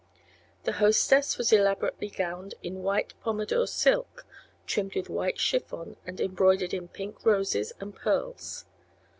[0.63, 4.05] The hostess was elaborately gowned in white pompadour satin,
[4.65, 8.65] trimmed with white chiffon and embroidered in pink roses and pearls.